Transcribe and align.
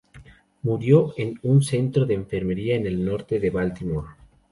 Murió 0.63 1.13
en 1.15 1.37
un 1.43 1.61
centro 1.61 2.05
de 2.07 2.15
enfermería 2.15 2.75
en 2.75 2.87
el 2.87 3.05
norte 3.05 3.39
de 3.39 3.51
Baltimore. 3.51 4.07